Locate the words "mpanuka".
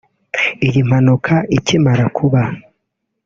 0.89-1.35